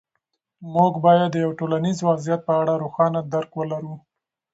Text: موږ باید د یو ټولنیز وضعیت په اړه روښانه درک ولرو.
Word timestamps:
موږ 0.73 0.93
باید 1.05 1.29
د 1.31 1.35
یو 1.43 1.51
ټولنیز 1.59 1.97
وضعیت 2.09 2.41
په 2.47 2.53
اړه 2.61 2.73
روښانه 2.83 3.19
درک 3.33 3.51
ولرو. 3.55 3.93